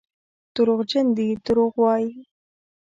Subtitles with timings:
[0.55, 2.11] دروغجن دي دروغ وايي.